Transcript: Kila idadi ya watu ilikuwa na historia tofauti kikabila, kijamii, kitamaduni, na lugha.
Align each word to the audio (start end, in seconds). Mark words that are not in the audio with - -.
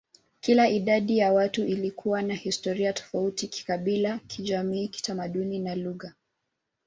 Kila 0.39 0.69
idadi 0.69 1.17
ya 1.17 1.33
watu 1.33 1.65
ilikuwa 1.65 2.21
na 2.21 2.33
historia 2.33 2.93
tofauti 2.93 3.47
kikabila, 3.47 4.19
kijamii, 4.27 4.87
kitamaduni, 4.87 5.59
na 5.59 5.75
lugha. 5.75 6.13